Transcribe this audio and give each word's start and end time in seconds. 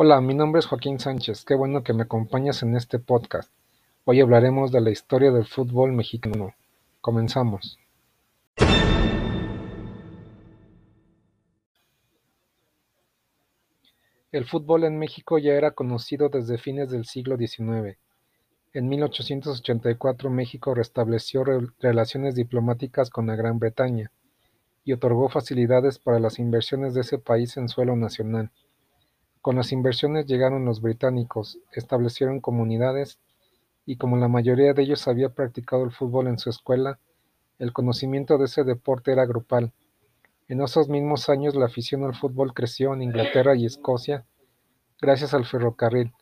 Hola, 0.00 0.20
mi 0.20 0.32
nombre 0.32 0.60
es 0.60 0.66
Joaquín 0.66 1.00
Sánchez, 1.00 1.44
qué 1.44 1.56
bueno 1.56 1.82
que 1.82 1.92
me 1.92 2.04
acompañas 2.04 2.62
en 2.62 2.76
este 2.76 3.00
podcast. 3.00 3.50
Hoy 4.04 4.20
hablaremos 4.20 4.70
de 4.70 4.80
la 4.80 4.90
historia 4.90 5.32
del 5.32 5.44
fútbol 5.44 5.90
mexicano. 5.90 6.54
Comenzamos. 7.00 7.80
El 14.30 14.44
fútbol 14.44 14.84
en 14.84 15.00
México 15.00 15.36
ya 15.38 15.54
era 15.54 15.72
conocido 15.72 16.28
desde 16.28 16.58
fines 16.58 16.90
del 16.90 17.04
siglo 17.04 17.36
XIX. 17.36 17.98
En 18.74 18.88
1884 18.88 20.30
México 20.30 20.76
restableció 20.76 21.42
relaciones 21.80 22.36
diplomáticas 22.36 23.10
con 23.10 23.26
la 23.26 23.34
Gran 23.34 23.58
Bretaña 23.58 24.12
y 24.84 24.92
otorgó 24.92 25.28
facilidades 25.28 25.98
para 25.98 26.20
las 26.20 26.38
inversiones 26.38 26.94
de 26.94 27.00
ese 27.00 27.18
país 27.18 27.56
en 27.56 27.68
suelo 27.68 27.96
nacional. 27.96 28.52
Con 29.40 29.56
las 29.56 29.72
inversiones 29.72 30.26
llegaron 30.26 30.64
los 30.64 30.80
británicos, 30.80 31.58
establecieron 31.72 32.40
comunidades 32.40 33.18
y 33.86 33.96
como 33.96 34.16
la 34.16 34.28
mayoría 34.28 34.74
de 34.74 34.82
ellos 34.82 35.06
había 35.08 35.30
practicado 35.30 35.84
el 35.84 35.92
fútbol 35.92 36.26
en 36.26 36.38
su 36.38 36.50
escuela, 36.50 36.98
el 37.58 37.72
conocimiento 37.72 38.36
de 38.36 38.44
ese 38.46 38.64
deporte 38.64 39.12
era 39.12 39.26
grupal. 39.26 39.72
En 40.48 40.60
esos 40.60 40.88
mismos 40.88 41.28
años 41.28 41.54
la 41.54 41.66
afición 41.66 42.04
al 42.04 42.14
fútbol 42.14 42.52
creció 42.52 42.92
en 42.94 43.02
Inglaterra 43.02 43.54
y 43.54 43.64
Escocia 43.64 44.24
gracias 45.00 45.34
al 45.34 45.46
ferrocarril. 45.46 46.12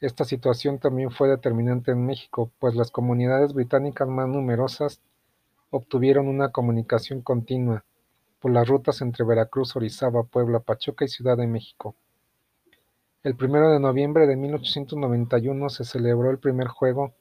Esta 0.00 0.24
situación 0.24 0.78
también 0.78 1.10
fue 1.10 1.28
determinante 1.28 1.92
en 1.92 2.04
México, 2.04 2.50
pues 2.58 2.74
las 2.74 2.90
comunidades 2.90 3.54
británicas 3.54 4.08
más 4.08 4.28
numerosas 4.28 5.00
obtuvieron 5.70 6.28
una 6.28 6.50
comunicación 6.50 7.22
continua 7.22 7.84
por 8.40 8.52
las 8.52 8.68
rutas 8.68 9.00
entre 9.00 9.24
Veracruz, 9.24 9.74
Orizaba, 9.76 10.24
Puebla, 10.24 10.60
Pachuca 10.60 11.04
y 11.04 11.08
Ciudad 11.08 11.36
de 11.36 11.46
México. 11.46 11.94
El 13.26 13.34
primero 13.34 13.72
de 13.72 13.80
noviembre 13.80 14.28
de 14.28 14.36
1891 14.36 15.68
se 15.68 15.82
celebró 15.82 16.30
el 16.30 16.38
primer 16.38 16.68
juego 16.68 17.12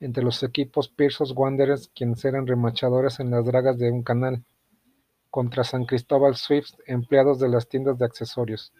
entre 0.00 0.24
los 0.24 0.42
equipos 0.42 0.88
Pearson 0.88 1.28
Wanderers, 1.36 1.88
quienes 1.94 2.24
eran 2.24 2.48
remachadores 2.48 3.20
en 3.20 3.30
las 3.30 3.44
dragas 3.44 3.78
de 3.78 3.92
un 3.92 4.02
canal, 4.02 4.42
contra 5.30 5.62
San 5.62 5.84
Cristóbal 5.84 6.34
Swift, 6.34 6.72
empleados 6.88 7.38
de 7.38 7.48
las 7.48 7.68
tiendas 7.68 7.96
de 7.96 8.06
accesorios. 8.06 8.72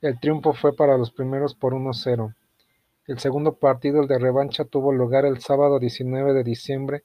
El 0.00 0.18
triunfo 0.18 0.52
fue 0.52 0.74
para 0.74 0.98
los 0.98 1.12
primeros 1.12 1.54
por 1.54 1.74
1-0. 1.74 2.34
El 3.06 3.20
segundo 3.20 3.54
partido, 3.54 4.02
el 4.02 4.08
de 4.08 4.18
revancha, 4.18 4.64
tuvo 4.64 4.92
lugar 4.92 5.24
el 5.24 5.38
sábado 5.38 5.78
19 5.78 6.32
de 6.32 6.42
diciembre 6.42 7.04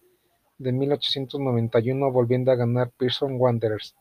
de 0.58 0.72
1891, 0.72 2.12
volviendo 2.12 2.52
a 2.52 2.56
ganar 2.56 2.90
Pearson 2.98 3.36
Wanderers 3.40 3.94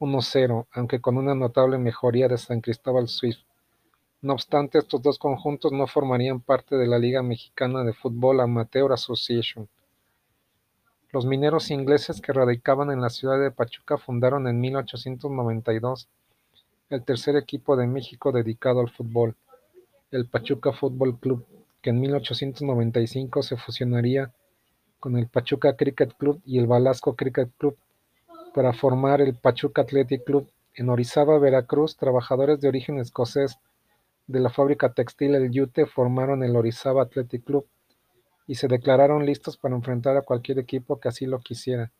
1-0, 0.00 0.68
aunque 0.72 1.02
con 1.02 1.18
una 1.18 1.34
notable 1.34 1.76
mejoría 1.76 2.28
de 2.28 2.38
San 2.38 2.62
Cristóbal 2.62 3.08
Swift. 3.08 3.44
No 4.22 4.34
obstante, 4.34 4.78
estos 4.78 5.02
dos 5.02 5.18
conjuntos 5.18 5.72
no 5.72 5.88
formarían 5.88 6.38
parte 6.38 6.76
de 6.76 6.86
la 6.86 6.96
Liga 7.00 7.24
Mexicana 7.24 7.82
de 7.82 7.92
Fútbol 7.92 8.38
Amateur 8.38 8.92
Association. 8.92 9.68
Los 11.10 11.26
mineros 11.26 11.72
ingleses 11.72 12.20
que 12.20 12.32
radicaban 12.32 12.92
en 12.92 13.00
la 13.00 13.10
ciudad 13.10 13.40
de 13.40 13.50
Pachuca 13.50 13.98
fundaron 13.98 14.46
en 14.46 14.60
1892 14.60 16.08
el 16.88 17.02
tercer 17.02 17.34
equipo 17.34 17.74
de 17.74 17.88
México 17.88 18.30
dedicado 18.30 18.78
al 18.78 18.90
fútbol, 18.90 19.34
el 20.12 20.26
Pachuca 20.26 20.72
Fútbol 20.72 21.18
Club, 21.18 21.44
que 21.80 21.90
en 21.90 22.00
1895 22.00 23.42
se 23.42 23.56
fusionaría 23.56 24.30
con 25.00 25.18
el 25.18 25.26
Pachuca 25.26 25.74
Cricket 25.74 26.16
Club 26.16 26.40
y 26.46 26.60
el 26.60 26.68
Balasco 26.68 27.16
Cricket 27.16 27.50
Club 27.58 27.76
para 28.54 28.72
formar 28.72 29.20
el 29.20 29.34
Pachuca 29.34 29.82
Athletic 29.82 30.22
Club. 30.22 30.48
En 30.76 30.90
Orizaba, 30.90 31.40
Veracruz, 31.40 31.96
trabajadores 31.96 32.60
de 32.60 32.68
origen 32.68 33.00
escocés 33.00 33.58
de 34.26 34.40
la 34.40 34.50
fábrica 34.50 34.92
textil 34.92 35.34
El 35.34 35.50
Yute 35.50 35.86
formaron 35.86 36.42
el 36.42 36.56
Orizaba 36.56 37.02
Athletic 37.02 37.44
Club 37.44 37.66
y 38.46 38.56
se 38.56 38.68
declararon 38.68 39.24
listos 39.26 39.56
para 39.56 39.74
enfrentar 39.74 40.16
a 40.16 40.22
cualquier 40.22 40.58
equipo 40.58 41.00
que 41.00 41.08
así 41.08 41.26
lo 41.26 41.40
quisiera. 41.40 41.92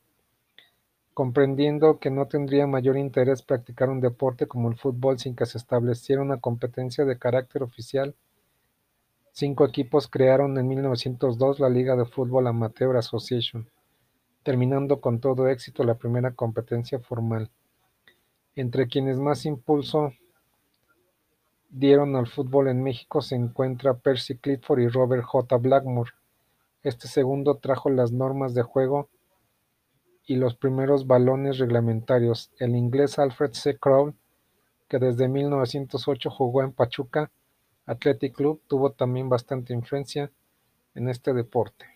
Comprendiendo 1.15 1.99
que 1.99 2.11
no 2.11 2.27
tendría 2.27 2.67
mayor 2.67 2.97
interés 2.97 3.43
practicar 3.43 3.91
un 3.91 4.01
deporte 4.01 4.47
como 4.47 4.71
el 4.71 4.77
fútbol 4.77 5.19
sin 5.19 5.37
que 5.37 5.47
se 5.47 5.59
estableciera 5.59 6.23
una 6.23 6.41
competencia 6.41 7.05
de 7.05 7.19
carácter 7.19 7.63
oficial, 7.63 8.15
cinco 9.33 9.67
equipos 9.67 10.09
crearon 10.09 10.57
en 10.59 10.69
1902 10.69 11.61
la 11.61 11.69
Liga 11.69 11.97
de 11.97 12.07
Fútbol 12.07 12.47
Amateur 12.47 12.97
Association, 12.97 13.69
terminando 14.43 15.01
con 15.01 15.21
todo 15.21 15.49
éxito 15.49 15.85
la 15.85 15.95
primera 15.95 16.33
competencia 16.33 16.99
formal. 16.99 17.51
Entre 18.55 18.89
quienes 18.89 19.19
más 19.19 19.45
impulso 19.45 20.13
dieron 21.73 22.15
al 22.17 22.27
fútbol 22.27 22.69
en 22.69 22.83
México 22.83 23.23
se 23.23 23.35
encuentra 23.35 23.95
Percy 23.95 24.37
Clifford 24.37 24.81
y 24.81 24.89
Robert 24.89 25.25
J. 25.25 25.57
Blackmore. 25.57 26.11
Este 26.83 27.09
segundo 27.09 27.57
trajo 27.57 27.89
las 27.89 28.13
normas 28.13 28.55
de 28.55 28.63
juego 28.63 29.09
y 30.27 30.37
los 30.37 30.55
primeros 30.55 31.07
balones 31.07 31.59
reglamentarios. 31.59 32.53
El 32.59 32.77
inglés 32.77 33.19
Alfred 33.19 33.53
C. 33.55 33.79
Crowell, 33.79 34.15
que 34.87 34.99
desde 34.99 35.29
1908 35.29 36.31
jugó 36.31 36.63
en 36.63 36.73
Pachuca 36.73 37.31
Athletic 37.87 38.35
Club, 38.35 38.61
tuvo 38.69 38.93
también 38.93 39.31
bastante 39.31 39.73
influencia 39.73 40.31
en 40.95 41.09
este 41.09 41.33
deporte. 41.33 41.92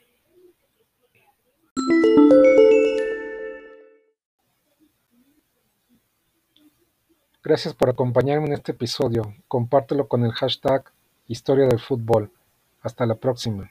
Gracias 7.47 7.75
por 7.75 7.89
acompañarme 7.89 8.49
en 8.49 8.55
este 8.55 8.73
episodio. 8.73 9.33
Compártelo 9.47 10.09
con 10.09 10.25
el 10.25 10.33
hashtag 10.33 10.83
Historia 11.29 11.67
del 11.67 11.79
Fútbol. 11.79 12.33
Hasta 12.83 13.07
la 13.07 13.15
próxima. 13.15 13.71